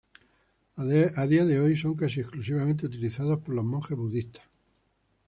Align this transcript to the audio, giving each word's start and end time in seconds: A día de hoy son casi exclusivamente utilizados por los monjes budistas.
A 1.21 1.25
día 1.31 1.45
de 1.45 1.59
hoy 1.59 1.77
son 1.77 1.93
casi 1.93 2.21
exclusivamente 2.21 2.87
utilizados 2.87 3.39
por 3.41 3.53
los 3.53 3.63
monjes 3.63 3.95
budistas. 3.99 4.45